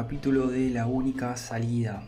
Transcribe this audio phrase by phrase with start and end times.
[0.00, 2.02] capítulo de La única salida.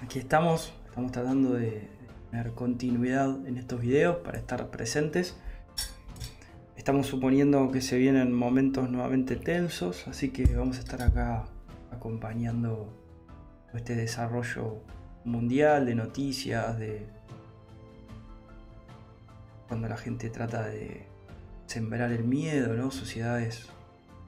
[0.00, 1.88] Aquí estamos, estamos tratando de
[2.30, 5.36] tener continuidad en estos videos para estar presentes.
[6.76, 11.46] Estamos suponiendo que se vienen momentos nuevamente tensos, así que vamos a estar acá
[11.90, 12.96] acompañando
[13.74, 14.84] este desarrollo
[15.24, 17.08] mundial de noticias, de
[19.66, 21.08] cuando la gente trata de
[21.66, 22.92] sembrar el miedo, ¿no?
[22.92, 23.66] Sociedades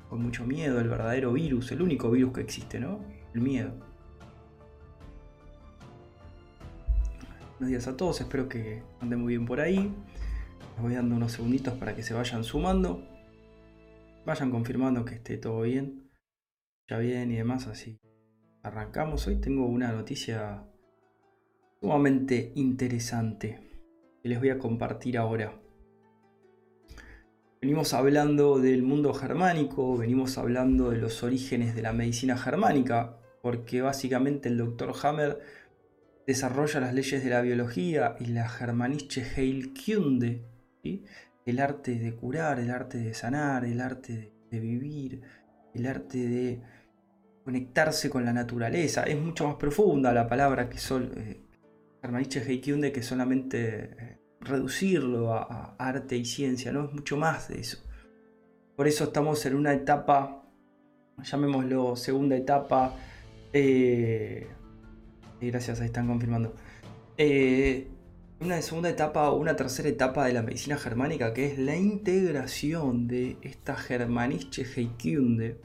[0.08, 3.00] con mucho miedo, el verdadero virus, el único virus que existe, ¿no?
[3.34, 3.72] El miedo.
[7.58, 9.94] Buenos días a todos, espero que anden muy bien por ahí.
[10.74, 13.02] Les voy dando unos segunditos para que se vayan sumando.
[14.26, 16.10] Vayan confirmando que esté todo bien.
[16.88, 17.98] Ya bien y demás, así
[18.66, 19.26] arrancamos.
[19.28, 20.66] Hoy tengo una noticia
[21.80, 23.60] sumamente interesante
[24.22, 25.58] que les voy a compartir ahora.
[27.60, 33.80] Venimos hablando del mundo germánico, venimos hablando de los orígenes de la medicina germánica, porque
[33.80, 35.40] básicamente el doctor Hammer
[36.26, 40.44] desarrolla las leyes de la biología y la Germanische Heilkunde,
[41.46, 45.22] el arte de curar, el arte de sanar, el arte de vivir,
[45.74, 46.60] el arte de
[47.42, 49.04] conectarse con la naturaleza.
[49.04, 51.40] Es mucho más profunda la palabra que son eh,
[52.02, 56.84] Germanische Heilkunde que solamente eh, reducirlo a, arte y ciencia, ¿no?
[56.84, 57.78] Es mucho más de eso.
[58.76, 60.42] Por eso estamos en una etapa,
[61.22, 62.94] llamémoslo segunda etapa,
[63.52, 64.46] eh,
[65.40, 66.54] gracias, ahí están confirmando.
[67.16, 67.88] Eh,
[68.40, 73.08] una segunda etapa o una tercera etapa de la medicina germánica que es la integración
[73.08, 75.58] de esta Germanische Heikunde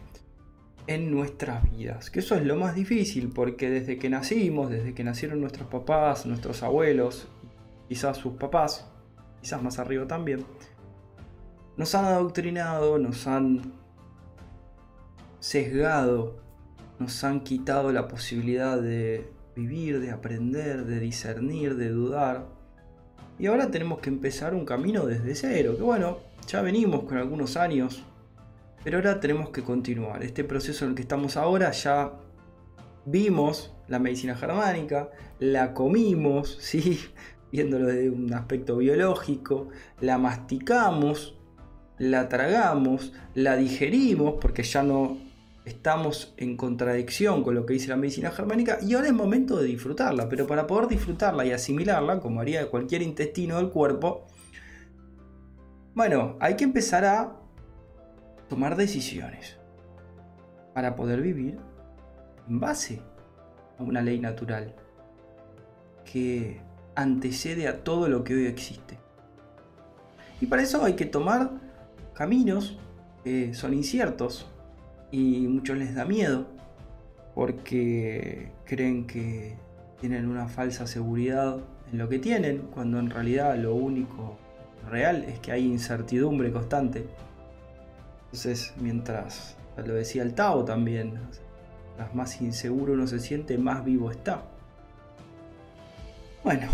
[0.88, 2.10] en nuestras vidas.
[2.10, 6.26] Que eso es lo más difícil porque desde que nacimos, desde que nacieron nuestros papás,
[6.26, 7.28] nuestros abuelos
[7.92, 8.88] quizás sus papás,
[9.42, 10.46] quizás más arriba también,
[11.76, 13.74] nos han adoctrinado, nos han
[15.42, 16.40] sesgado,
[17.00, 22.48] nos han quitado la posibilidad de vivir, de aprender, de discernir, de dudar.
[23.38, 27.58] Y ahora tenemos que empezar un camino desde cero, que bueno, ya venimos con algunos
[27.58, 28.06] años,
[28.86, 30.24] pero ahora tenemos que continuar.
[30.24, 32.14] Este proceso en el que estamos ahora ya
[33.04, 35.10] vimos la medicina germánica,
[35.40, 37.00] la comimos, sí,
[37.52, 39.70] viéndolo desde un aspecto biológico,
[40.00, 41.38] la masticamos,
[41.98, 45.18] la tragamos, la digerimos, porque ya no
[45.66, 49.68] estamos en contradicción con lo que dice la medicina germánica, y ahora es momento de
[49.68, 54.26] disfrutarla, pero para poder disfrutarla y asimilarla, como haría cualquier intestino del cuerpo,
[55.94, 57.36] bueno, hay que empezar a
[58.50, 59.58] tomar decisiones
[60.74, 61.60] para poder vivir
[62.48, 63.02] en base
[63.78, 64.74] a una ley natural
[66.06, 66.62] que
[66.96, 68.98] antecede a todo lo que hoy existe.
[70.40, 71.52] Y para eso hay que tomar
[72.14, 72.78] caminos
[73.24, 74.48] que son inciertos
[75.12, 76.48] y muchos les da miedo
[77.36, 79.56] porque creen que
[80.00, 81.58] tienen una falsa seguridad
[81.92, 84.38] en lo que tienen, cuando en realidad lo único
[84.90, 87.06] real es que hay incertidumbre constante.
[88.26, 91.20] Entonces, mientras, lo decía el Tao también,
[92.14, 94.44] más inseguro uno se siente, más vivo está.
[96.44, 96.70] Bueno,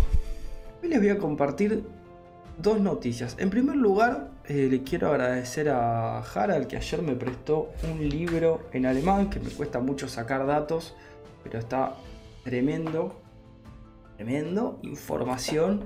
[0.82, 1.84] hoy les voy a compartir
[2.56, 3.36] dos noticias.
[3.38, 8.62] En primer lugar, eh, le quiero agradecer a Harald que ayer me prestó un libro
[8.72, 10.96] en alemán que me cuesta mucho sacar datos,
[11.44, 11.96] pero está
[12.44, 13.20] tremendo,
[14.16, 15.84] tremendo, información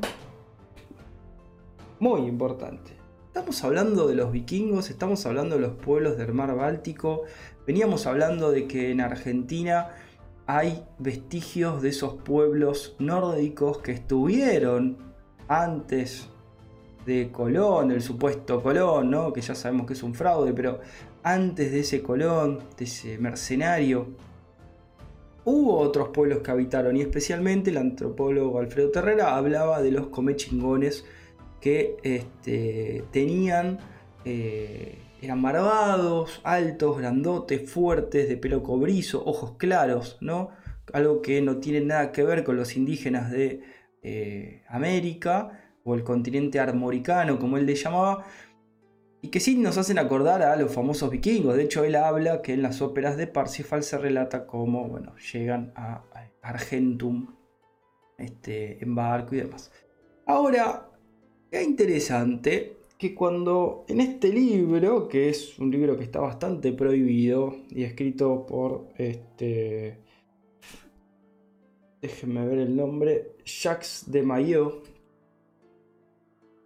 [1.98, 2.92] muy importante.
[3.26, 7.24] Estamos hablando de los vikingos, estamos hablando de los pueblos del mar Báltico,
[7.66, 9.88] veníamos hablando de que en Argentina
[10.46, 14.98] hay vestigios de esos pueblos nórdicos que estuvieron
[15.48, 16.28] antes
[17.06, 19.32] de Colón, el supuesto Colón, ¿no?
[19.32, 20.80] que ya sabemos que es un fraude, pero
[21.22, 24.08] antes de ese Colón, de ese mercenario,
[25.44, 31.04] hubo otros pueblos que habitaron y especialmente el antropólogo Alfredo Terrera hablaba de los comechingones
[31.60, 33.78] que este, tenían
[34.24, 40.50] eh, eran barbados, altos, grandotes, fuertes, de pelo cobrizo, ojos claros, ¿no?
[40.92, 43.62] Algo que no tiene nada que ver con los indígenas de
[44.02, 48.24] eh, América o el continente armoricano, como él le llamaba,
[49.20, 51.54] y que sí nos hacen acordar a los famosos vikingos.
[51.54, 55.72] De hecho, él habla que en las óperas de Parsifal se relata cómo bueno, llegan
[55.76, 56.02] a
[56.42, 57.36] Argentum
[58.18, 59.70] este, en barco y demás.
[60.26, 60.88] Ahora,
[61.48, 67.56] qué interesante que cuando en este libro, que es un libro que está bastante prohibido
[67.68, 69.98] y escrito por este.
[72.00, 73.34] Déjenme ver el nombre.
[73.44, 74.84] Jacques de Maillot.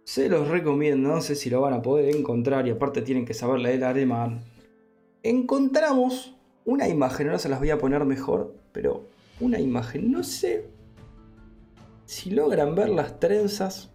[0.03, 3.33] Se los recomiendo, no sé si lo van a poder encontrar y aparte tienen que
[3.33, 4.43] saber leer alemán.
[5.23, 6.35] Encontramos
[6.65, 9.07] una imagen, ahora se las voy a poner mejor, pero
[9.39, 10.69] una imagen, no sé
[12.05, 13.89] si logran ver las trenzas,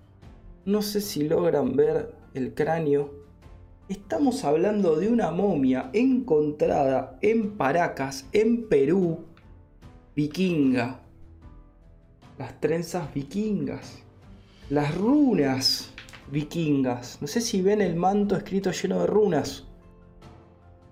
[0.64, 3.10] no sé si logran ver el cráneo.
[3.88, 9.24] Estamos hablando de una momia encontrada en Paracas, en Perú,
[10.16, 11.00] vikinga.
[12.38, 14.02] Las trenzas vikingas.
[14.70, 15.92] Las runas
[16.30, 17.18] vikingas.
[17.20, 19.66] No sé si ven el manto escrito lleno de runas.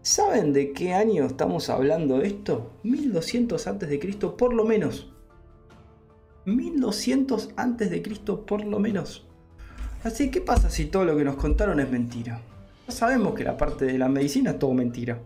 [0.03, 2.73] ¿Saben de qué año estamos hablando esto?
[2.83, 4.19] 1200 a.C.
[4.37, 5.13] por lo menos.
[6.45, 8.03] 1200 a.C.
[8.47, 9.30] por lo menos.
[10.03, 12.41] Así, ¿qué pasa si todo lo que nos contaron es mentira?
[12.87, 15.19] Ya sabemos que la parte de la medicina es todo mentira.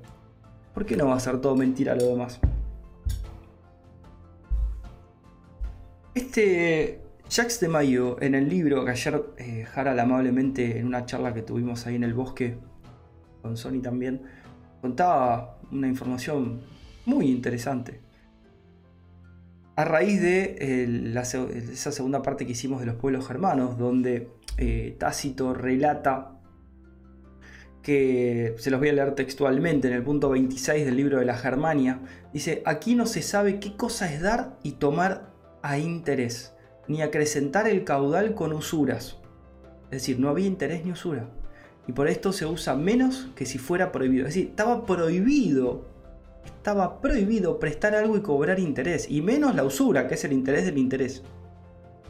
[0.74, 2.40] ¿Por qué no va a ser todo mentira lo demás?
[6.12, 7.00] Este
[7.30, 11.86] Jacques de Mayo, en el libro que ayer eh, amablemente en una charla que tuvimos
[11.86, 12.56] ahí en el bosque,
[13.42, 14.22] con Sony también,
[14.80, 16.62] contaba una información
[17.06, 18.00] muy interesante.
[19.76, 21.16] A raíz de
[21.72, 26.34] esa segunda parte que hicimos de los pueblos germanos, donde eh, Tácito relata
[27.82, 31.36] que, se los voy a leer textualmente, en el punto 26 del libro de la
[31.36, 32.00] Germania,
[32.32, 35.32] dice, aquí no se sabe qué cosa es dar y tomar
[35.62, 36.54] a interés,
[36.86, 39.18] ni acrecentar el caudal con usuras.
[39.86, 41.28] Es decir, no había interés ni usura.
[41.86, 44.26] Y por esto se usa menos que si fuera prohibido.
[44.26, 45.93] Es decir, estaba prohibido,
[46.44, 49.10] estaba prohibido prestar algo y cobrar interés.
[49.10, 51.22] Y menos la usura, que es el interés del interés.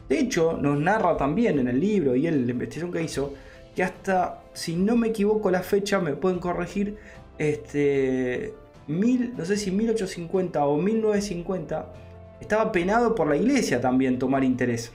[0.08, 3.32] De hecho, nos narra también en el libro y en la investigación que hizo,
[3.74, 6.96] que hasta, si no me equivoco la fecha, me pueden corregir,
[7.38, 8.54] este,
[8.86, 11.92] mil, no sé si 1850 o 1950,
[12.40, 14.92] estaba penado por la iglesia también tomar interés.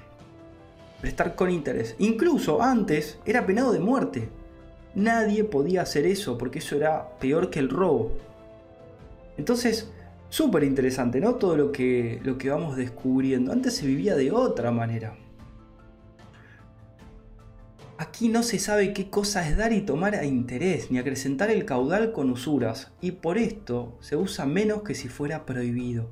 [1.02, 1.96] Prestar con interés.
[1.98, 4.30] Incluso antes era penado de muerte.
[4.96, 8.12] Nadie podía hacer eso porque eso era peor que el robo.
[9.40, 9.90] Entonces,
[10.28, 11.36] súper interesante, ¿no?
[11.36, 13.54] Todo lo que, lo que vamos descubriendo.
[13.54, 15.16] Antes se vivía de otra manera.
[17.98, 21.64] Aquí no se sabe qué cosa es dar y tomar a interés, ni acrecentar el
[21.64, 26.10] caudal con usuras, y por esto se usa menos que si fuera prohibido.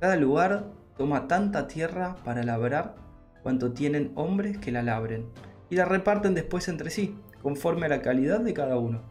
[0.00, 2.96] Cada lugar toma tanta tierra para labrar
[3.42, 5.26] cuanto tienen hombres que la labren,
[5.68, 9.02] y la reparten después entre sí, conforme a la calidad de cada uno.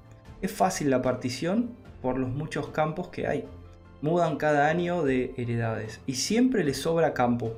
[0.41, 3.45] Es fácil la partición por los muchos campos que hay.
[4.01, 7.53] Mudan cada año de heredades y siempre les sobra campo,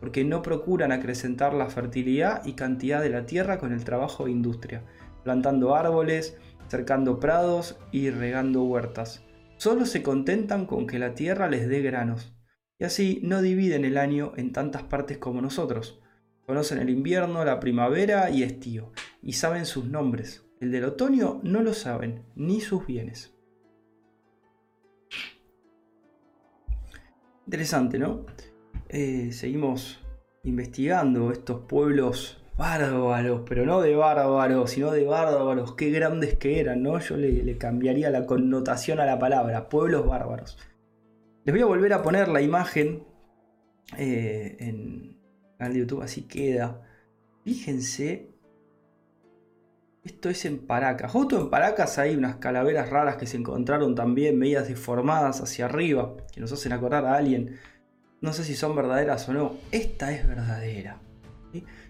[0.00, 4.30] porque no procuran acrecentar la fertilidad y cantidad de la tierra con el trabajo de
[4.30, 4.82] industria,
[5.22, 6.38] plantando árboles,
[6.68, 9.22] cercando prados y regando huertas.
[9.56, 12.32] Solo se contentan con que la tierra les dé granos,
[12.78, 16.00] y así no dividen el año en tantas partes como nosotros.
[16.46, 18.92] Conocen el invierno, la primavera y estío,
[19.22, 20.46] y saben sus nombres.
[20.60, 23.34] El del otoño no lo saben, ni sus bienes.
[27.50, 28.26] Interesante, ¿no?
[28.88, 29.98] Eh, seguimos
[30.44, 36.84] investigando estos pueblos bárbaros, pero no de bárbaros, sino de bárbaros, qué grandes que eran,
[36.84, 37.00] ¿no?
[37.00, 40.58] Yo le cambiaría la connotación a la palabra, pueblos bárbaros.
[41.44, 43.02] Les voy a volver a poner la imagen
[43.98, 45.18] eh, en
[45.58, 46.86] el YouTube, así queda.
[47.42, 48.29] Fíjense,
[50.02, 51.12] esto es en Paracas.
[51.12, 56.16] Justo en Paracas hay unas calaveras raras que se encontraron también, medias deformadas hacia arriba,
[56.32, 57.58] que nos hacen acordar a alguien.
[58.22, 59.56] No sé si son verdaderas o no.
[59.70, 60.98] Esta es verdadera.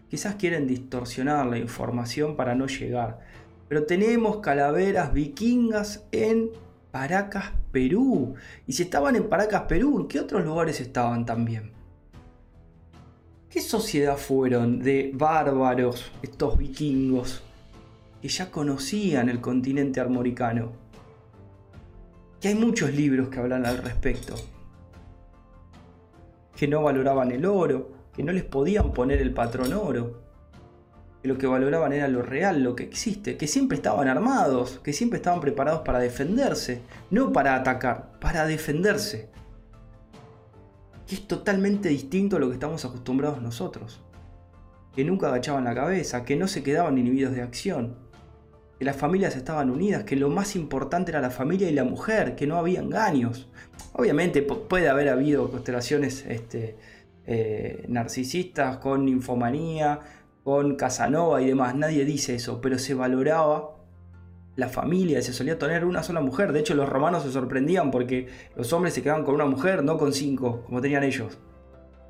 [0.09, 3.21] Quizás quieren distorsionar la información para no llegar.
[3.69, 6.51] Pero tenemos calaveras vikingas en
[6.91, 8.35] Paracas, Perú.
[8.67, 11.71] Y si estaban en Paracas, Perú, ¿en qué otros lugares estaban también?
[13.49, 17.45] ¿Qué sociedad fueron de bárbaros estos vikingos
[18.21, 20.73] que ya conocían el continente armoricano?
[22.41, 24.35] Que hay muchos libros que hablan al respecto.
[26.57, 30.21] Que no valoraban el oro, que no les podían poner el patrón oro,
[31.23, 34.93] que lo que valoraban era lo real, lo que existe, que siempre estaban armados, que
[34.93, 39.29] siempre estaban preparados para defenderse, no para atacar, para defenderse.
[41.07, 44.01] Que es totalmente distinto a lo que estamos acostumbrados nosotros.
[44.95, 47.97] Que nunca agachaban la cabeza, que no se quedaban inhibidos de acción,
[48.81, 52.35] que las familias estaban unidas, que lo más importante era la familia y la mujer,
[52.35, 53.47] que no había engaños.
[53.93, 56.79] Obviamente puede haber habido constelaciones este,
[57.27, 60.01] eh, narcisistas con infomanía,
[60.45, 63.77] con Casanova y demás, nadie dice eso, pero se valoraba
[64.57, 66.55] la familia, se solía tener una sola mujer.
[66.55, 69.99] De hecho, los romanos se sorprendían porque los hombres se quedaban con una mujer, no
[69.99, 71.39] con cinco, como tenían ellos.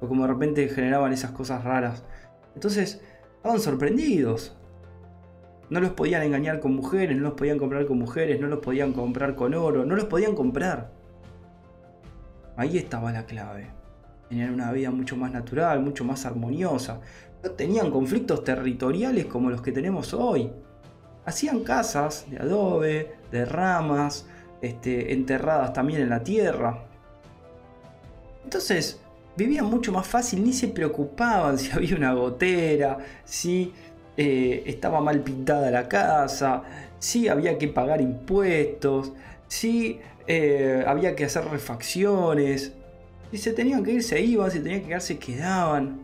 [0.00, 2.04] O como de repente generaban esas cosas raras.
[2.54, 3.02] Entonces,
[3.38, 4.56] estaban sorprendidos.
[5.70, 8.92] No los podían engañar con mujeres, no los podían comprar con mujeres, no los podían
[8.92, 10.90] comprar con oro, no los podían comprar.
[12.56, 13.70] Ahí estaba la clave.
[14.28, 17.00] Tenían una vida mucho más natural, mucho más armoniosa.
[17.42, 20.50] No tenían conflictos territoriales como los que tenemos hoy.
[21.24, 24.26] Hacían casas de adobe, de ramas,
[24.60, 26.84] este, enterradas también en la tierra.
[28.44, 29.00] Entonces,
[29.36, 33.72] vivían mucho más fácil, ni se preocupaban si había una gotera, si
[34.22, 36.62] eh, estaba mal pintada la casa,
[36.98, 39.12] si había que pagar impuestos,
[39.48, 42.74] si eh, había que hacer refacciones.
[43.30, 46.00] Si se tenían que ir, se iban, si tenían que quedarse, quedaban.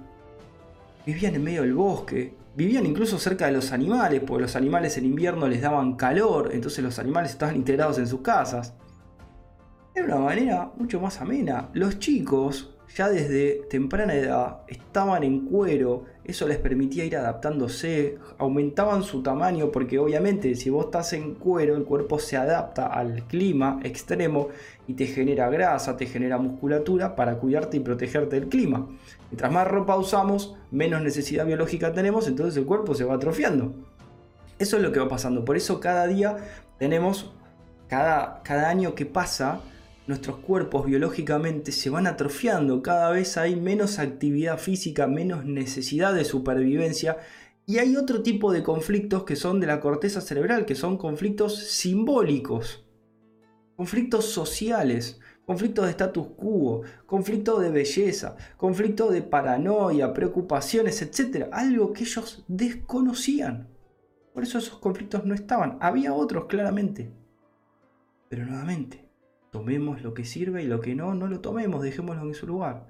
[1.04, 2.32] Vivían en medio del bosque.
[2.54, 6.82] Vivían incluso cerca de los animales, porque los animales en invierno les daban calor, entonces
[6.82, 8.72] los animales estaban integrados en sus casas.
[9.94, 11.68] Era una manera mucho más amena.
[11.74, 19.02] Los chicos ya desde temprana edad estaban en cuero, eso les permitía ir adaptándose, aumentaban
[19.02, 23.80] su tamaño porque obviamente si vos estás en cuero el cuerpo se adapta al clima
[23.82, 24.48] extremo
[24.86, 28.88] y te genera grasa, te genera musculatura para cuidarte y protegerte del clima.
[29.30, 33.74] Mientras más ropa usamos, menos necesidad biológica tenemos, entonces el cuerpo se va atrofiando.
[34.58, 36.36] Eso es lo que va pasando, por eso cada día
[36.78, 37.32] tenemos,
[37.88, 39.60] cada, cada año que pasa,
[40.06, 46.24] nuestros cuerpos biológicamente se van atrofiando, cada vez hay menos actividad física, menos necesidad de
[46.24, 47.18] supervivencia
[47.66, 51.56] y hay otro tipo de conflictos que son de la corteza cerebral, que son conflictos
[51.58, 52.86] simbólicos,
[53.74, 61.48] conflictos sociales, conflictos de status quo, conflictos de belleza, conflictos de paranoia, preocupaciones, etc.
[61.50, 63.68] Algo que ellos desconocían.
[64.32, 65.78] Por eso esos conflictos no estaban.
[65.80, 67.10] Había otros claramente.
[68.28, 69.05] Pero nuevamente,
[69.56, 72.88] Tomemos lo que sirve y lo que no, no lo tomemos, dejémoslo en su lugar.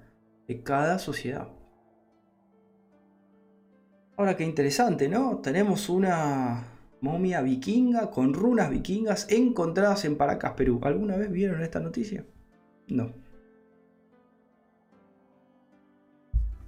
[0.49, 1.47] De cada sociedad.
[4.17, 5.39] Ahora qué interesante, ¿no?
[5.39, 6.65] Tenemos una
[7.01, 10.81] momia vikinga con runas vikingas encontradas en Paracas, Perú.
[10.83, 12.25] ¿Alguna vez vieron esta noticia?
[12.89, 13.13] No.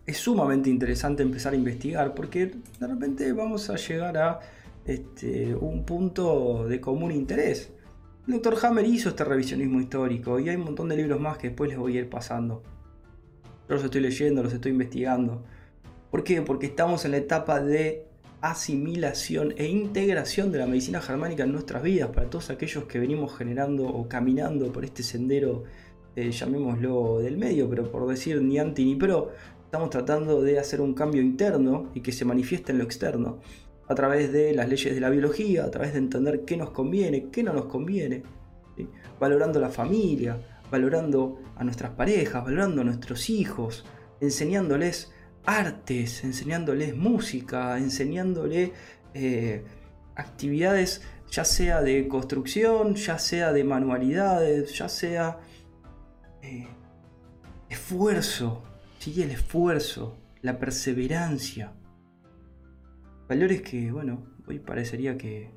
[0.06, 4.38] Es sumamente interesante empezar a investigar porque de repente vamos a llegar a
[4.84, 7.72] este, un punto de común interés.
[8.28, 11.48] El doctor Hammer hizo este revisionismo histórico y hay un montón de libros más que
[11.48, 12.62] después les voy a ir pasando.
[13.66, 15.44] Yo los estoy leyendo, los estoy investigando.
[16.10, 16.42] ¿Por qué?
[16.42, 18.04] Porque estamos en la etapa de
[18.42, 23.34] asimilación e integración de la medicina germánica en nuestras vidas para todos aquellos que venimos
[23.34, 25.64] generando o caminando por este sendero,
[26.14, 29.30] eh, llamémoslo del medio, pero por decir ni anti ni pro,
[29.64, 33.38] estamos tratando de hacer un cambio interno y que se manifieste en lo externo
[33.88, 37.30] a través de las leyes de la biología, a través de entender qué nos conviene,
[37.30, 38.22] qué no nos conviene,
[39.18, 40.38] valorando la familia,
[40.70, 43.84] valorando a nuestras parejas, valorando a nuestros hijos,
[44.20, 45.12] enseñándoles
[45.44, 48.70] artes, enseñándoles música, enseñándoles
[49.14, 49.64] eh,
[50.14, 55.38] actividades ya sea de construcción, ya sea de manualidades, ya sea
[56.42, 56.66] eh,
[57.68, 58.62] esfuerzo,
[58.98, 59.22] ¿sí?
[59.22, 61.72] el esfuerzo, la perseverancia.
[63.28, 65.50] Valores que, bueno, hoy parecería que,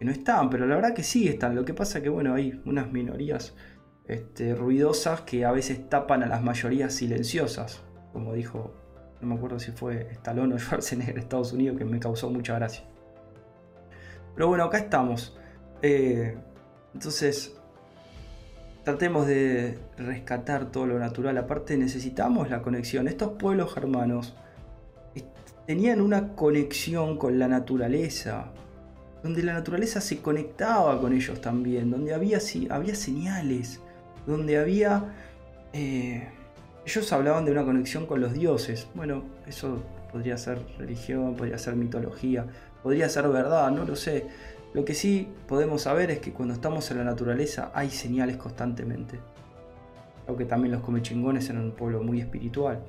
[0.00, 1.54] no están, pero la verdad que sí están.
[1.54, 3.54] Lo que pasa que, bueno, hay unas minorías
[4.08, 7.82] este, ruidosas que a veces tapan a las mayorías silenciosas.
[8.14, 8.74] Como dijo,
[9.20, 12.54] no me acuerdo si fue Stallone o Schwarzenegger de Estados Unidos, que me causó mucha
[12.54, 12.82] gracia.
[14.34, 15.38] Pero bueno, acá estamos.
[15.82, 16.34] Eh,
[16.94, 17.54] entonces,
[18.84, 21.36] tratemos de rescatar todo lo natural.
[21.36, 23.06] Aparte necesitamos la conexión.
[23.06, 24.34] Estos pueblos germanos
[25.70, 28.46] tenían una conexión con la naturaleza,
[29.22, 33.78] donde la naturaleza se conectaba con ellos también, donde había, había señales,
[34.26, 35.14] donde había...
[35.72, 36.28] Eh,
[36.84, 38.88] ellos hablaban de una conexión con los dioses.
[38.96, 42.46] Bueno, eso podría ser religión, podría ser mitología,
[42.82, 44.26] podría ser verdad, no lo sé.
[44.74, 49.20] Lo que sí podemos saber es que cuando estamos en la naturaleza hay señales constantemente.
[50.26, 52.82] Aunque también los comechingones eran un pueblo muy espiritual.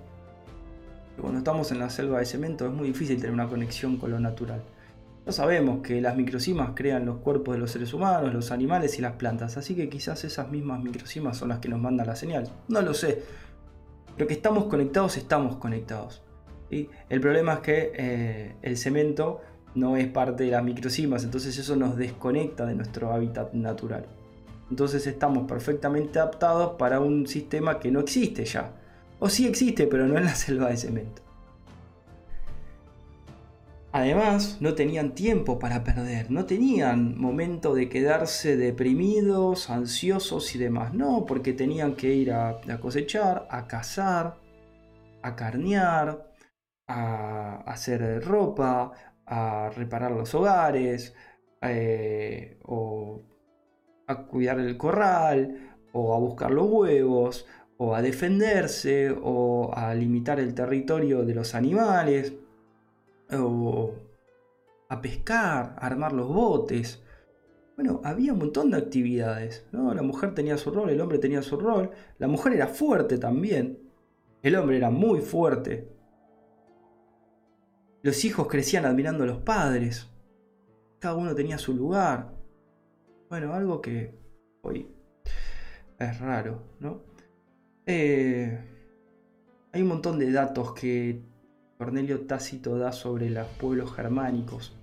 [1.19, 4.19] Cuando estamos en la selva de cemento es muy difícil tener una conexión con lo
[4.19, 4.61] natural.
[5.25, 9.01] No sabemos que las microcimas crean los cuerpos de los seres humanos, los animales y
[9.01, 12.49] las plantas, así que quizás esas mismas microcimas son las que nos mandan la señal.
[12.69, 13.21] No lo sé.
[14.15, 16.23] Pero que estamos conectados, estamos conectados.
[16.71, 19.41] El problema es que eh, el cemento
[19.75, 24.05] no es parte de las microcimas, entonces eso nos desconecta de nuestro hábitat natural.
[24.69, 28.71] Entonces estamos perfectamente adaptados para un sistema que no existe ya.
[29.23, 31.21] O sí existe, pero no en la selva de cemento.
[33.91, 40.95] Además, no tenían tiempo para perder, no tenían momento de quedarse deprimidos, ansiosos y demás.
[40.95, 44.37] No, porque tenían que ir a, cosechar, a cazar,
[45.21, 46.33] a carnear,
[46.87, 48.91] a, hacer ropa,
[49.27, 51.13] a reparar los hogares,
[51.61, 53.21] eh, o
[54.07, 57.45] a cuidar el corral, o a buscar los huevos,
[57.83, 62.31] o a defenderse, o a limitar el territorio de los animales,
[63.31, 63.91] o
[64.87, 67.01] a pescar, a armar los botes.
[67.75, 69.95] Bueno, había un montón de actividades, ¿no?
[69.95, 73.79] La mujer tenía su rol, el hombre tenía su rol, la mujer era fuerte también,
[74.43, 75.91] el hombre era muy fuerte.
[78.03, 80.07] Los hijos crecían admirando a los padres,
[80.99, 82.31] cada uno tenía su lugar.
[83.27, 84.13] Bueno, algo que
[84.61, 84.87] hoy
[85.97, 87.09] es raro, ¿no?
[87.85, 88.59] Eh,
[89.71, 91.21] hay un montón de datos que
[91.77, 94.75] Cornelio Tácito da sobre los pueblos germánicos.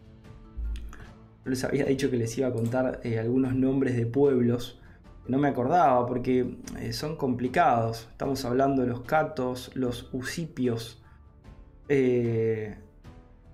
[1.44, 4.80] Yo les había dicho que les iba a contar eh, algunos nombres de pueblos.
[5.28, 8.08] no me acordaba porque eh, son complicados.
[8.10, 11.02] Estamos hablando de los catos, los usipios,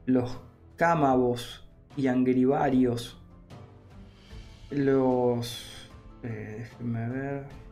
[0.06, 0.38] los
[0.76, 3.20] cámabos y angribarios,
[4.70, 5.90] los
[6.22, 7.63] déjenme ver.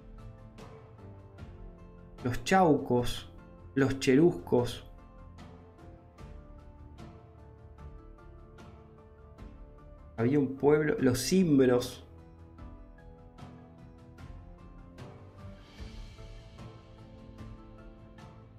[2.25, 3.33] Los chaucos,
[3.75, 4.85] los cheruscos.
[10.17, 12.05] Había un pueblo, los cimbros.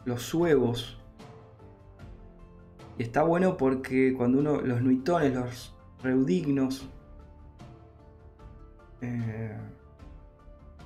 [0.03, 0.99] Los suevos.
[2.97, 6.85] Y está bueno porque cuando uno, los nuitones, los reudignos,
[9.01, 9.57] eh,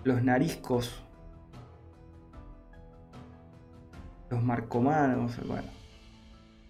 [0.04, 1.04] los nariscos,
[4.38, 5.68] los marcomanos, bueno.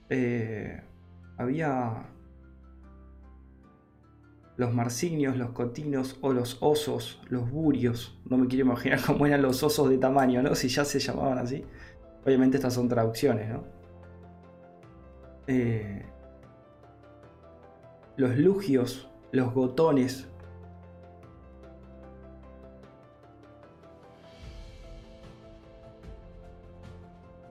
[0.09, 0.81] Eh,
[1.37, 2.05] había
[4.55, 8.17] los marsignios, los cotinos o los osos, los burios.
[8.25, 10.55] No me quiero imaginar cómo eran los osos de tamaño, ¿no?
[10.55, 11.65] Si ya se llamaban así.
[12.25, 13.63] Obviamente estas son traducciones, ¿no?
[15.47, 16.05] Eh,
[18.15, 20.29] los lugios, los gotones,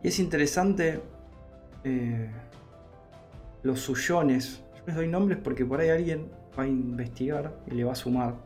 [0.07, 1.01] Es interesante
[1.83, 2.31] eh,
[3.65, 4.63] los suyones.
[4.77, 7.97] Yo les doy nombres porque por ahí alguien va a investigar y le va a
[7.97, 8.37] sumar.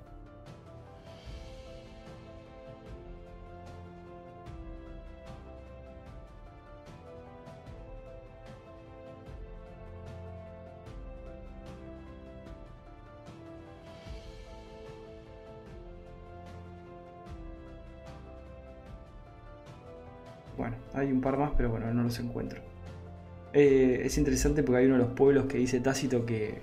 [21.00, 22.60] Hay un par más, pero bueno, no los encuentro.
[23.52, 26.62] Eh, es interesante porque hay uno de los pueblos que dice Tácito que,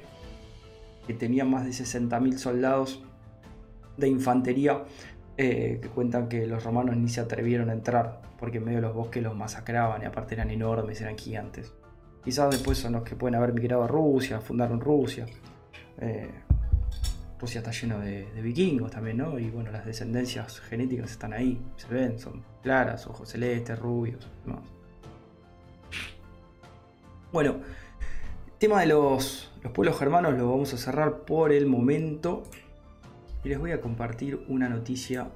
[1.05, 3.03] que tenía más de 60.000 soldados
[3.97, 4.83] de infantería
[5.35, 8.83] eh, que cuentan que los romanos ni se atrevieron a entrar porque en medio de
[8.83, 11.73] los bosques los masacraban y aparte eran enormes, eran gigantes.
[12.23, 15.25] Quizás después son los que pueden haber migrado a Rusia, fundaron Rusia.
[15.99, 16.29] Eh,
[17.39, 19.37] Rusia está lleno de, vikingos también, ¿no?
[19.37, 24.63] Y bueno, las descendencias genéticas están ahí, se ven, son claras, ojos celestes, rubios, demás.
[27.31, 27.57] Bueno,
[28.47, 32.43] el tema de los, pueblos germanos lo vamos a cerrar por el momento.
[33.43, 35.29] Y les voy a compartir una noticia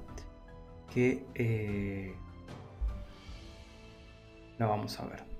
[0.92, 2.14] que eh,
[4.58, 5.31] la vamos a ver.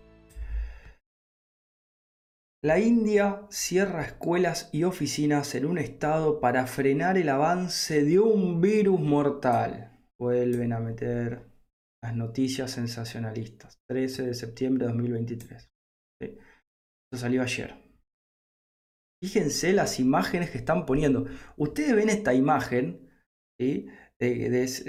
[2.65, 8.61] La India cierra escuelas y oficinas en un estado para frenar el avance de un
[8.61, 9.99] virus mortal.
[10.17, 11.51] Vuelven a meter
[12.01, 13.81] las noticias sensacionalistas.
[13.89, 15.71] 13 de septiembre de 2023.
[16.21, 17.75] Esto salió ayer.
[19.21, 21.27] Fíjense las imágenes que están poniendo.
[21.57, 23.11] Ustedes ven esta imagen
[23.59, 23.89] de,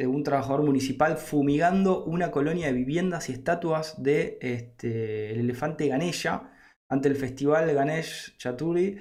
[0.08, 6.53] un trabajador municipal fumigando una colonia de viviendas y estatuas de este, el elefante Ganesha
[6.90, 8.98] ante el festival Ganesh Chaturi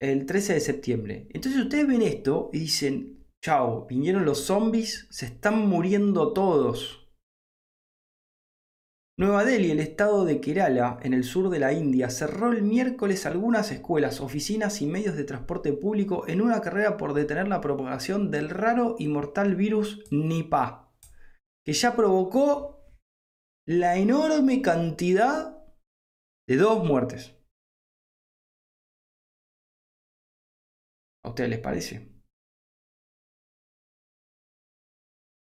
[0.00, 1.28] el 13 de septiembre.
[1.30, 7.06] Entonces ustedes ven esto y dicen, chao, vinieron los zombies, se están muriendo todos.
[9.18, 13.24] Nueva Delhi, el estado de Kerala, en el sur de la India, cerró el miércoles
[13.24, 18.30] algunas escuelas, oficinas y medios de transporte público en una carrera por detener la propagación
[18.30, 20.92] del raro y mortal virus Nipah,
[21.64, 22.84] que ya provocó
[23.66, 25.55] la enorme cantidad
[26.48, 27.34] de dos muertes.
[31.24, 32.08] ¿A ustedes les parece?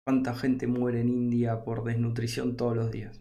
[0.06, 3.20] ¿Cuánta gente muere en India por desnutrición todos los días?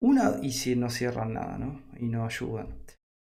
[0.00, 1.82] Una, y si no cierran nada, ¿no?
[1.98, 2.82] Y no ayudan.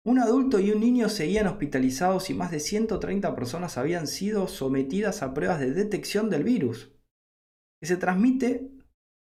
[0.06, 5.22] Un adulto y un niño seguían hospitalizados y más de 130 personas habían sido sometidas
[5.22, 6.92] a pruebas de detección del virus.
[7.80, 8.72] Que se transmite,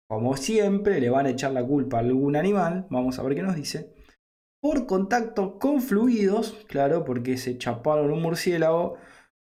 [0.08, 3.42] como siempre, le van a echar la culpa a algún animal, vamos a ver qué
[3.42, 3.94] nos dice,
[4.62, 8.96] por contacto con fluidos, claro, porque se chaparon un murciélago,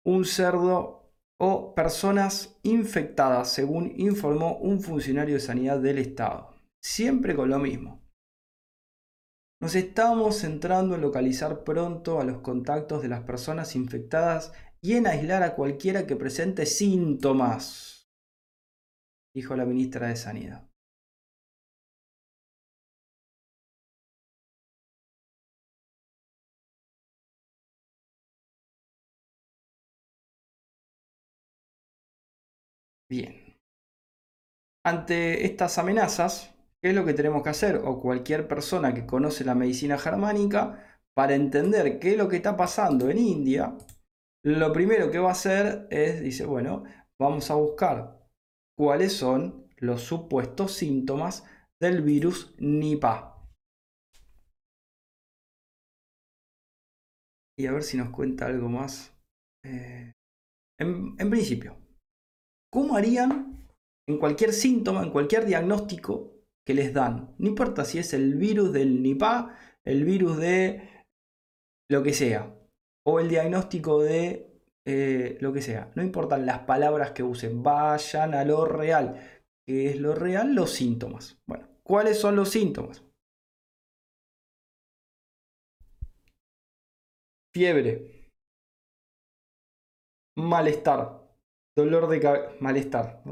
[0.05, 6.55] un cerdo o personas infectadas, según informó un funcionario de sanidad del Estado.
[6.81, 8.01] Siempre con lo mismo.
[9.61, 15.05] Nos estamos centrando en localizar pronto a los contactos de las personas infectadas y en
[15.05, 18.09] aislar a cualquiera que presente síntomas,
[19.35, 20.68] dijo la ministra de Sanidad.
[33.09, 33.57] Bien.
[34.85, 37.77] Ante estas amenazas, ¿qué es lo que tenemos que hacer?
[37.83, 42.55] O cualquier persona que conoce la medicina germánica, para entender qué es lo que está
[42.55, 43.75] pasando en India,
[44.45, 46.83] lo primero que va a hacer es, dice, bueno,
[47.19, 48.29] vamos a buscar
[48.77, 51.45] cuáles son los supuestos síntomas
[51.81, 53.35] del virus Nipah.
[57.57, 59.13] Y a ver si nos cuenta algo más.
[59.65, 60.13] Eh,
[60.79, 61.75] en, en principio,
[62.71, 63.67] ¿cómo harían
[64.07, 66.33] en cualquier síntoma, en cualquier diagnóstico
[66.65, 67.35] que les dan?
[67.37, 69.55] No importa si es el virus del Nipah,
[69.85, 71.05] el virus de
[71.89, 72.55] lo que sea
[73.05, 74.49] o el diagnóstico de
[74.85, 75.91] eh, lo que sea.
[75.95, 79.19] No importan las palabras que usen, vayan a lo real.
[79.67, 80.55] ¿Qué es lo real?
[80.55, 81.39] Los síntomas.
[81.45, 83.03] Bueno, ¿cuáles son los síntomas?
[87.53, 88.31] Fiebre,
[90.37, 91.18] malestar,
[91.79, 92.19] dolor de
[92.59, 93.23] malestar,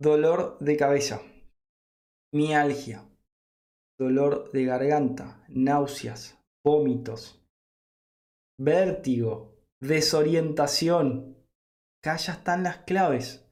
[0.00, 1.22] dolor de cabeza,
[2.34, 3.04] mialgia,
[3.96, 7.40] dolor de garganta, náuseas, vómitos,
[8.58, 11.36] vértigo, desorientación.
[12.02, 13.44] Acá ya están las claves.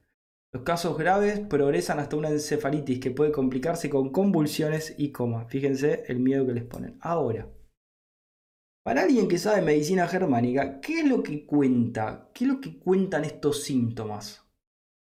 [0.53, 5.45] Los casos graves progresan hasta una encefalitis que puede complicarse con convulsiones y coma.
[5.45, 6.97] Fíjense el miedo que les ponen.
[6.99, 7.49] Ahora,
[8.87, 12.29] para alguien que sabe medicina germánica, ¿qué es lo que cuenta?
[12.33, 14.45] ¿Qué es lo que cuentan estos síntomas?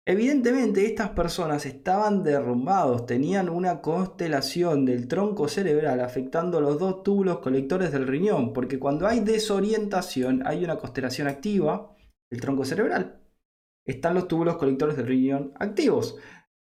[0.05, 7.39] Evidentemente estas personas estaban derrumbados, tenían una constelación del tronco cerebral afectando los dos túbulos
[7.39, 11.97] colectores del riñón, porque cuando hay desorientación hay una constelación activa
[12.29, 13.19] del tronco cerebral.
[13.83, 16.19] Están los túbulos colectores del riñón activos.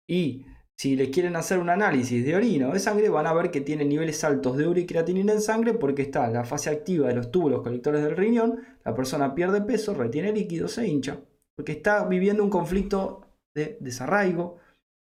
[0.08, 3.50] Y si le quieren hacer un análisis de orina o de sangre, van a ver
[3.50, 7.30] que tiene niveles altos de creatinina en sangre porque está la fase activa de los
[7.30, 11.20] túbulos colectores del riñón, la persona pierde peso, retiene líquido, se hincha
[11.56, 14.58] porque está viviendo un conflicto de desarraigo,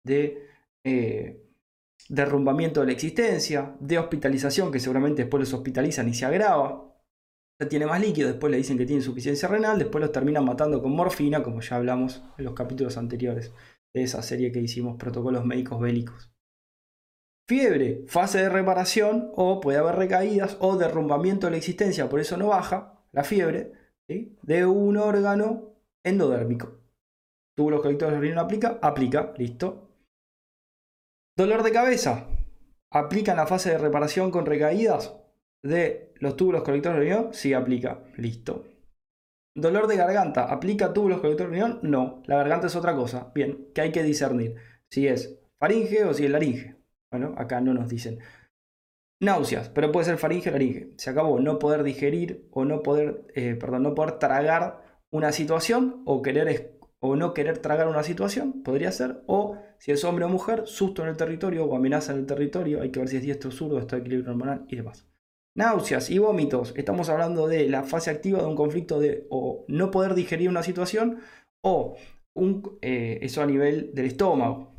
[0.04, 0.48] de
[0.84, 1.40] eh,
[2.08, 6.86] derrumbamiento de la existencia, de hospitalización, que seguramente después los hospitalizan y se agrava.
[7.68, 10.92] Tiene más líquido, después le dicen que tiene insuficiencia renal, después los terminan matando con
[10.92, 13.52] morfina, como ya hablamos en los capítulos anteriores
[13.94, 16.32] de esa serie que hicimos, Protocolos Médicos Bélicos.
[17.48, 22.36] Fiebre, fase de reparación, o puede haber recaídas, o derrumbamiento de la existencia, por eso
[22.36, 23.72] no baja la fiebre,
[24.06, 25.74] de un órgano
[26.04, 26.80] endodérmico
[27.60, 29.90] túbulos colectores del riñón aplica, aplica, listo.
[31.36, 32.26] Dolor de cabeza,
[32.90, 35.14] aplica en la fase de reparación con recaídas
[35.62, 38.64] de los túbulos colectores del riñón, sí aplica, listo.
[39.54, 41.80] Dolor de garganta, ¿aplica túbulos del riñón?
[41.82, 43.32] No, la garganta es otra cosa.
[43.34, 44.54] Bien, que hay que discernir
[44.88, 46.76] si es faringe o si es laringe.
[47.10, 48.20] Bueno, acá no nos dicen.
[49.20, 50.94] Náuseas, pero puede ser faringe o laringe.
[50.96, 56.02] Se acabó, no poder digerir o no poder, eh, perdón, no poder tragar una situación
[56.06, 60.28] o querer o no querer tragar una situación, podría ser, o si es hombre o
[60.28, 63.22] mujer, susto en el territorio o amenaza en el territorio, hay que ver si es
[63.22, 65.09] diestro o zurdo, está equilibrio hormonal y demás.
[65.54, 69.90] Náuseas y vómitos, estamos hablando de la fase activa de un conflicto de o no
[69.90, 71.18] poder digerir una situación
[71.62, 71.96] o
[72.80, 74.72] eh, eso a nivel del estómago.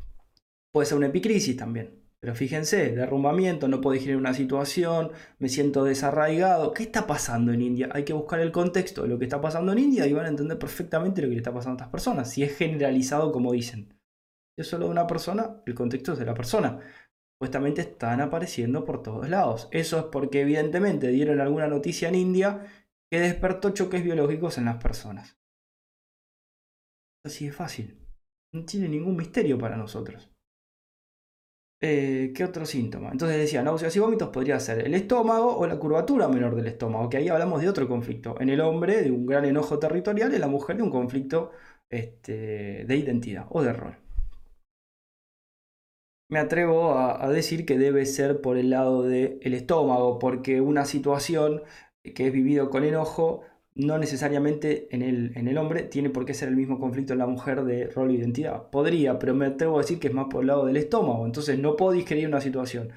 [0.71, 2.01] Puede ser una epicrisis también.
[2.21, 6.71] Pero fíjense, derrumbamiento, no puedo digerir una situación, me siento desarraigado.
[6.71, 7.89] ¿Qué está pasando en India?
[7.93, 10.29] Hay que buscar el contexto de lo que está pasando en India y van a
[10.29, 12.29] entender perfectamente lo que le está pasando a estas personas.
[12.29, 13.97] Si es generalizado como dicen.
[14.55, 16.79] Si es solo de una persona, el contexto es de la persona.
[17.41, 19.67] Supuestamente están apareciendo por todos lados.
[19.71, 22.67] Eso es porque evidentemente dieron alguna noticia en India
[23.09, 25.39] que despertó choques biológicos en las personas.
[27.25, 27.97] Así de fácil.
[28.53, 30.29] No tiene ningún misterio para nosotros.
[31.81, 33.09] Eh, ¿Qué otro síntoma?
[33.11, 37.09] Entonces decía, náuseas y vómitos podría ser el estómago o la curvatura menor del estómago,
[37.09, 38.39] que ahí hablamos de otro conflicto.
[38.39, 41.53] En el hombre de un gran enojo territorial, en la mujer de un conflicto
[41.89, 43.97] este, de identidad o de rol.
[46.31, 51.61] Me atrevo a, decir que debe ser por el lado del estómago, porque una situación
[52.03, 53.41] que es vivido con enojo
[53.75, 57.19] no necesariamente en el, en el, hombre tiene por qué ser el mismo conflicto en
[57.19, 58.69] la mujer de rol e identidad.
[58.69, 61.25] Podría, pero me atrevo a decir que es más por el lado del estómago.
[61.25, 62.93] Entonces no puedo digerir una situación.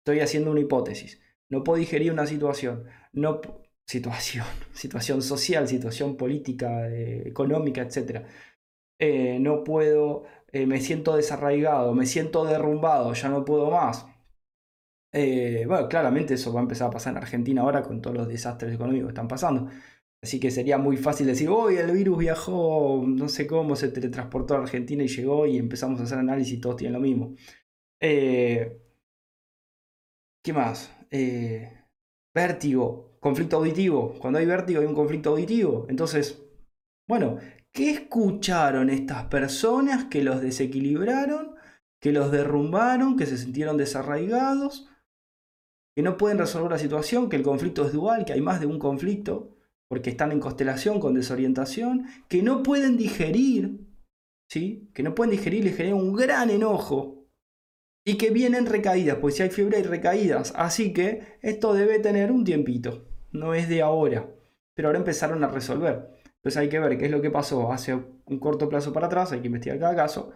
[0.00, 1.22] Estoy haciendo una hipótesis.
[1.48, 2.84] No puedo digerir una situación.
[3.14, 3.40] No,
[3.86, 4.44] situación,
[4.74, 8.26] situación social, situación política, eh, económica, etc.
[8.98, 14.06] eh, no puedo, eh, me siento desarraigado, me siento derrumbado, ya no puedo más.
[15.12, 18.28] Eh, bueno, claramente eso va a empezar a pasar en Argentina ahora con todos los
[18.28, 19.68] desastres económicos que están pasando.
[20.22, 24.54] Así que sería muy fácil decir, hoy el virus viajó, no sé cómo, se teletransportó
[24.54, 27.34] a Argentina y llegó y empezamos a hacer análisis y todos tienen lo mismo.
[28.00, 28.78] ¿Qué
[30.52, 30.90] más?
[32.34, 34.14] vértigo, conflicto auditivo.
[34.20, 35.86] Cuando hay vértigo hay un conflicto auditivo.
[35.88, 36.42] Entonces,
[37.08, 37.38] bueno,
[37.74, 41.56] ¿qué escucharon estas personas que los desequilibraron,
[42.00, 44.88] que los derrumbaron, que se sintieron desarraigados,
[45.96, 48.66] que no pueden resolver la situación, que el conflicto es dual, que hay más de
[48.66, 49.56] un conflicto,
[49.88, 53.80] porque están en constelación con desorientación, que no pueden digerir,
[54.48, 54.88] ¿sí?
[54.94, 57.26] que no pueden digerir, les genera un gran enojo
[58.06, 62.30] y que vienen recaídas, pues si hay fiebre hay recaídas, así que esto debe tener
[62.30, 64.30] un tiempito, no es de ahora,
[64.74, 66.13] pero ahora empezaron a resolver.
[66.44, 69.32] Entonces hay que ver qué es lo que pasó hace un corto plazo para atrás,
[69.32, 70.34] hay que investigar cada caso,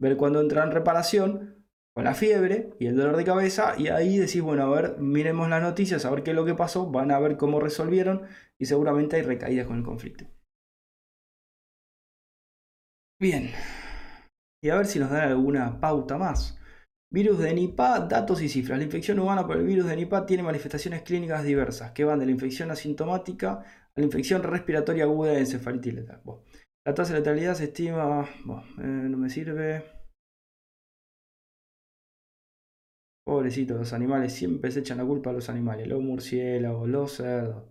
[0.00, 4.18] ver cuándo entra en reparación con la fiebre y el dolor de cabeza y ahí
[4.18, 7.12] decís, bueno, a ver, miremos las noticias, a ver qué es lo que pasó, van
[7.12, 8.22] a ver cómo resolvieron
[8.58, 10.24] y seguramente hay recaídas con el conflicto.
[13.20, 13.50] Bien,
[14.60, 16.58] y a ver si nos dan alguna pauta más.
[17.16, 18.78] Virus de Nipah, datos y cifras.
[18.78, 22.26] La infección humana por el virus de Nipah tiene manifestaciones clínicas diversas, que van de
[22.26, 26.20] la infección asintomática a la infección respiratoria aguda de encefalitis letal.
[26.84, 28.22] La tasa de letalidad se estima...
[28.22, 29.82] Eh, no me sirve.
[33.24, 35.88] Pobrecitos, los animales siempre se echan la culpa a los animales.
[35.88, 37.64] Los murciélagos, los cerdos.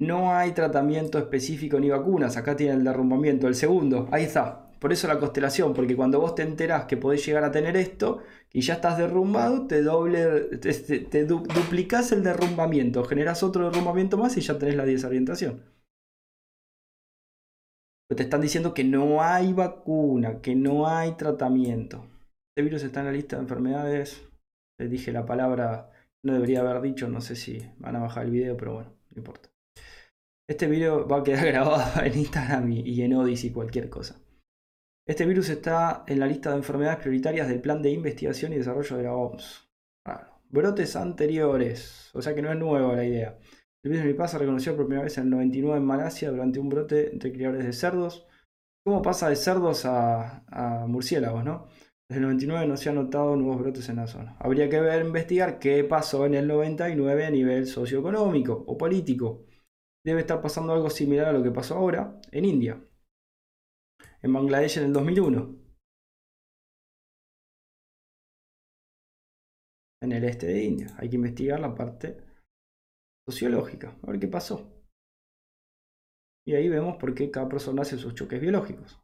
[0.00, 2.38] No hay tratamiento específico ni vacunas.
[2.38, 3.46] Acá tiene el derrumbamiento.
[3.48, 4.67] El segundo, ahí está.
[4.78, 8.22] Por eso la constelación, porque cuando vos te enterás que podés llegar a tener esto
[8.52, 14.40] y ya estás derrumbado, te doble, te, duplicás el derrumbamiento, generás otro derrumbamiento más y
[14.40, 15.64] ya tenés la desorientación.
[18.14, 22.06] te están diciendo que no hay vacuna, que no hay tratamiento.
[22.50, 24.26] Este virus está en la lista de enfermedades.
[24.80, 25.90] Les dije la palabra,
[26.24, 29.18] no debería haber dicho, no sé si van a bajar el video, pero bueno, no
[29.18, 29.50] importa.
[30.48, 34.16] Este video va a quedar grabado en Instagram y en Odyssey, cualquier cosa.
[35.08, 38.98] Este virus está en la lista de enfermedades prioritarias del Plan de Investigación y Desarrollo
[38.98, 39.66] de la OMS.
[40.50, 43.38] Brotes anteriores, o sea que no es nueva la idea.
[43.82, 46.68] El virus Nipah se reconoció por primera vez en el 99 en Malasia durante un
[46.68, 48.26] brote entre criadores de cerdos.
[48.84, 50.44] ¿Cómo pasa de cerdos a,
[50.86, 51.68] murciélagos, no?
[52.06, 54.36] Desde el 99 no se han notado nuevos brotes en la zona.
[54.38, 59.46] Habría que ver, investigar qué pasó en el 99 a nivel socioeconómico o político.
[60.04, 62.78] Debe estar pasando algo similar a lo que pasó ahora en India
[64.22, 65.56] en Bangladesh en el 2001.
[70.00, 70.94] En el este de India.
[70.98, 72.16] Hay que investigar la parte
[73.26, 74.72] sociológica, a ver qué pasó.
[76.46, 79.00] Y ahí vemos por qué cada persona hace sus choques biológicos.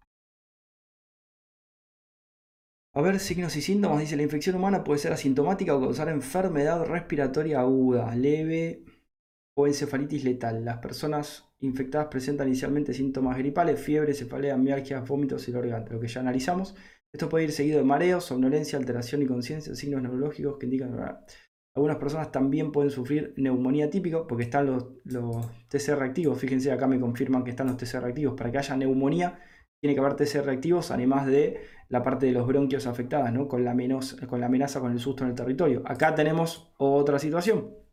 [2.97, 4.01] A ver, signos y síntomas.
[4.01, 8.85] Dice, la infección humana puede ser asintomática o causar enfermedad respiratoria aguda, leve
[9.57, 10.65] o encefalitis letal.
[10.65, 16.09] Las personas infectadas presentan inicialmente síntomas gripales, fiebre, cefalea, mialgias, vómitos y organte, lo que
[16.09, 16.75] ya analizamos.
[17.13, 20.97] Esto puede ir seguido de mareos, somnolencia, alteración y conciencia, signos neurológicos que indican...
[21.77, 26.39] Algunas personas también pueden sufrir neumonía típica porque están los, los TC reactivos.
[26.39, 28.35] Fíjense, acá me confirman que están los TC reactivos.
[28.35, 29.41] Para que haya neumonía
[29.81, 33.49] tiene que haber TC reactivos, además de la parte de los bronquios afectadas, ¿no?
[33.49, 35.83] con, la menos, con la amenaza, con el susto en el territorio.
[35.85, 37.84] Acá tenemos otra situación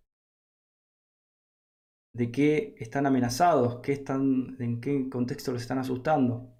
[2.13, 6.54] de qué están amenazados, qué están, en qué contexto los están asustando.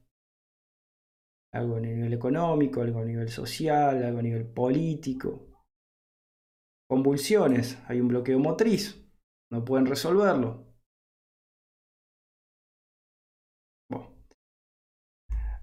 [1.54, 5.48] Algo a nivel económico, algo a nivel social, algo a nivel político.
[6.88, 9.06] Convulsiones, hay un bloqueo motriz,
[9.50, 10.72] no pueden resolverlo.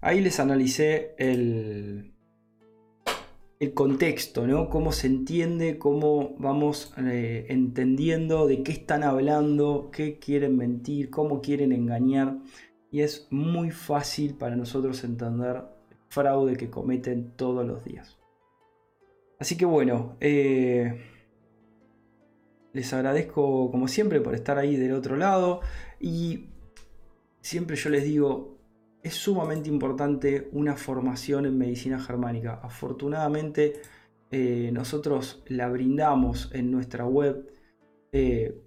[0.00, 2.14] Ahí les analicé el,
[3.60, 4.70] el contexto, ¿no?
[4.70, 11.40] Cómo se entiende, cómo vamos eh, entendiendo de qué están hablando, qué quieren mentir, cómo
[11.40, 12.38] quieren engañar.
[12.90, 15.56] Y es muy fácil para nosotros entender
[15.90, 18.16] el fraude que cometen todos los días.
[19.40, 21.00] Así que bueno, eh,
[22.72, 25.60] les agradezco como siempre por estar ahí del otro lado.
[26.00, 26.46] Y
[27.40, 28.57] siempre yo les digo,
[29.08, 32.60] es sumamente importante una formación en medicina germánica.
[32.62, 33.80] Afortunadamente
[34.30, 37.50] eh, nosotros la brindamos en nuestra web
[38.12, 38.62] eh,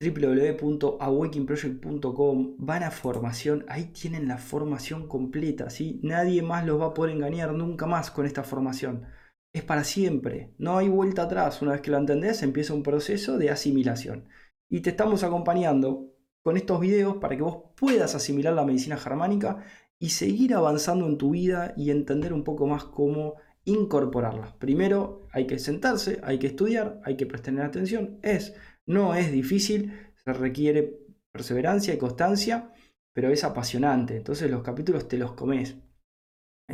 [0.00, 6.00] www.awakeningproject.com van a formación, ahí tienen la formación completa, ¿sí?
[6.02, 9.04] nadie más los va a poder engañar nunca más con esta formación.
[9.52, 11.60] Es para siempre, no hay vuelta atrás.
[11.60, 14.26] Una vez que lo entendés, empieza un proceso de asimilación.
[14.70, 16.09] Y te estamos acompañando
[16.42, 19.64] con estos videos para que vos puedas asimilar la medicina germánica
[19.98, 24.56] y seguir avanzando en tu vida y entender un poco más cómo incorporarla.
[24.58, 28.18] Primero hay que sentarse, hay que estudiar, hay que prestar atención.
[28.22, 28.54] Es,
[28.86, 29.92] no es difícil,
[30.24, 30.98] se requiere
[31.32, 32.72] perseverancia y constancia,
[33.12, 34.16] pero es apasionante.
[34.16, 35.76] Entonces los capítulos te los comes.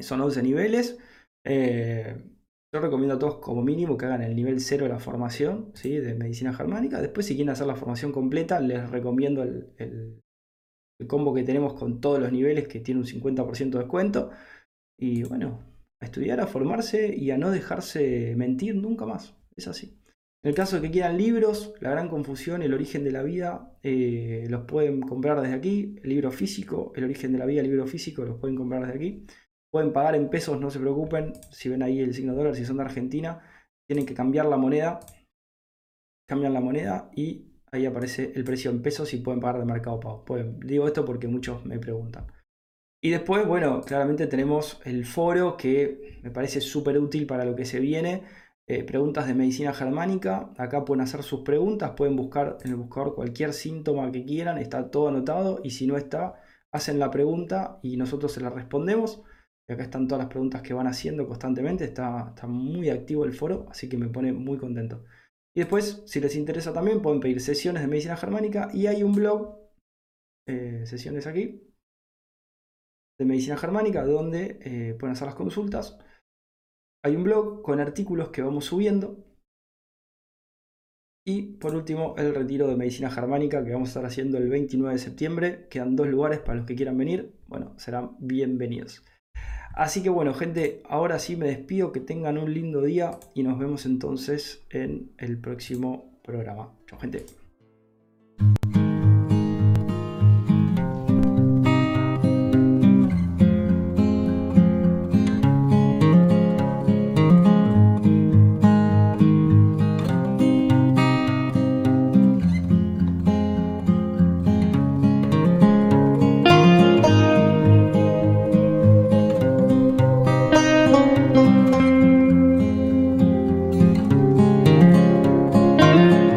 [0.00, 0.98] Son 11 niveles.
[1.44, 2.35] Eh,
[2.72, 5.96] yo recomiendo a todos como mínimo que hagan el nivel 0 de la formación ¿sí?
[5.96, 7.00] de medicina germánica.
[7.00, 10.22] Después si quieren hacer la formación completa, les recomiendo el,
[11.06, 14.30] combo que tenemos con todos los niveles que tiene un 50% de descuento.
[14.98, 15.60] Y bueno,
[16.00, 19.36] a estudiar, a formarse y a no dejarse mentir nunca más.
[19.56, 19.98] Es así.
[20.42, 23.76] En el caso de que quieran libros, La Gran Confusión, El Origen de la Vida,
[23.82, 25.96] eh, los pueden comprar desde aquí.
[26.02, 28.94] El libro físico, El Origen de la Vida, el libro físico, los pueden comprar desde
[28.94, 29.26] aquí.
[29.76, 31.34] Pueden pagar en pesos, no se preocupen.
[31.50, 33.42] Si ven ahí el signo dólar, si son de Argentina,
[33.86, 35.00] tienen que cambiar la moneda.
[36.26, 40.00] Cambian la moneda y ahí aparece el precio en pesos y pueden pagar de mercado
[40.00, 40.24] pago.
[40.64, 42.26] digo esto porque muchos me preguntan.
[43.02, 47.66] Y después, bueno, claramente tenemos el foro que me parece súper útil para lo que
[47.66, 48.22] se viene.
[48.66, 50.54] Eh, preguntas de medicina germánica.
[50.56, 54.90] Acá pueden hacer sus preguntas, pueden buscar en el buscador cualquier síntoma que quieran, está
[54.90, 56.40] todo anotado y si no está,
[56.72, 59.22] hacen la pregunta y nosotros se la respondemos.
[59.68, 63.32] Y acá están todas las preguntas que van haciendo constantemente, está, está muy activo el
[63.32, 65.04] foro, así que me pone muy contento.
[65.56, 69.14] Y después, si les interesa también, pueden pedir sesiones de medicina germánica y hay un
[69.14, 69.58] blog,
[70.46, 71.62] eh, sesiones aquí,
[73.18, 75.98] de medicina germánica, donde eh, pueden hacer las consultas.
[77.02, 79.24] Hay un blog con artículos que vamos subiendo.
[81.24, 84.94] Y por último, el retiro de medicina germánica que vamos a estar haciendo el 29
[84.94, 85.68] de septiembre.
[85.68, 87.34] Quedan dos lugares para los que quieran venir.
[87.48, 89.02] Bueno, serán bienvenidos.
[89.76, 91.92] Así que bueno, gente, ahora sí me despido.
[91.92, 96.72] Que tengan un lindo día y nos vemos entonces en el próximo programa.
[96.86, 97.26] Chao, gente.